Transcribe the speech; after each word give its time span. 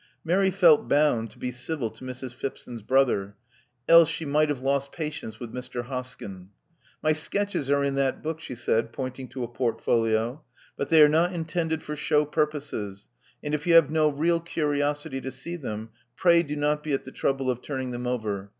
Mary 0.23 0.49
felt 0.49 0.87
bound 0.89 1.29
to 1.29 1.37
be 1.37 1.51
civil 1.51 1.87
to 1.91 2.03
Mrs. 2.03 2.33
Phipson's 2.33 2.81
brother: 2.81 3.35
else 3.87 4.09
she 4.09 4.25
might 4.25 4.49
have 4.49 4.61
lost 4.63 4.91
patience 4.91 5.39
with 5.39 5.53
Mr. 5.53 5.83
Hoskyn. 5.83 6.47
My 7.03 7.11
sketches 7.13 7.69
are 7.69 7.83
in 7.83 7.93
that 7.93 8.23
book," 8.23 8.41
she 8.41 8.55
said, 8.55 8.91
pointing 8.93 9.27
to 9.27 9.43
a 9.43 9.47
portfolio. 9.47 10.41
But 10.75 10.89
they 10.89 11.03
are 11.03 11.07
not 11.07 11.33
intended 11.33 11.83
for 11.83 11.95
show 11.95 12.25
purposes; 12.25 13.09
and 13.43 13.53
if 13.53 13.67
you 13.67 13.75
have 13.75 13.91
no 13.91 14.09
real 14.09 14.39
curiosity 14.39 15.21
to 15.21 15.31
see 15.31 15.55
them, 15.55 15.91
pray 16.15 16.41
do 16.41 16.55
not 16.55 16.81
be 16.81 16.93
at 16.93 17.05
the 17.05 17.11
trouble 17.11 17.51
of 17.51 17.61
turning 17.61 17.91
them 17.91 18.07
over. 18.07 18.49